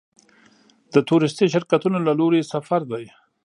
[0.93, 3.05] د تورېستي شرکتونو له لوري سفر دی.